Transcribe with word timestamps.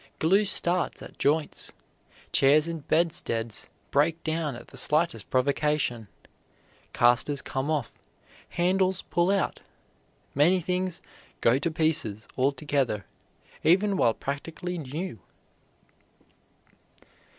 Glue 0.17 0.45
starts 0.45 1.03
at 1.03 1.19
joints, 1.19 1.71
chairs 2.31 2.67
and 2.67 2.87
bedsteads 2.87 3.69
break 3.91 4.23
down 4.23 4.55
at 4.55 4.69
the 4.69 4.75
slightest 4.77 5.29
provocation, 5.29 6.07
castors 6.91 7.43
come 7.43 7.69
off, 7.69 7.99
handles 8.49 9.03
pull 9.03 9.29
out, 9.29 9.59
many 10.33 10.59
things 10.59 11.03
"go 11.39 11.59
to 11.59 11.69
pieces" 11.69 12.27
altogether, 12.35 13.05
even 13.63 13.95
while 13.95 14.15
practically 14.15 14.79
new. 14.79 15.19